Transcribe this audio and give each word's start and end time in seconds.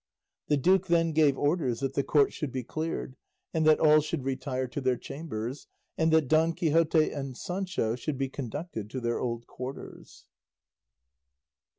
The 0.47 0.57
duke 0.57 0.87
then 0.87 1.11
gave 1.11 1.37
orders 1.37 1.81
that 1.81 1.93
the 1.93 2.01
court 2.01 2.33
should 2.33 2.51
be 2.51 2.63
cleared, 2.63 3.15
and 3.53 3.67
that 3.67 3.79
all 3.79 4.01
should 4.01 4.23
retire 4.23 4.67
to 4.67 4.81
their 4.81 4.97
chambers, 4.97 5.67
and 5.95 6.11
that 6.11 6.27
Don 6.27 6.53
Quixote 6.53 7.11
and 7.11 7.37
Sancho 7.37 7.95
should 7.95 8.17
be 8.17 8.27
conducted 8.27 8.89
to 8.89 8.99
their 8.99 9.19
old 9.19 9.45
quarters. 9.45 10.25